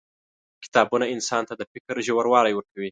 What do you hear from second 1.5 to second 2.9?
د فکر ژوروالی ورکوي.